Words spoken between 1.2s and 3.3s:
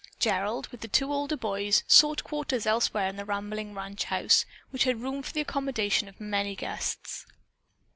boys, sought quarters elsewhere in the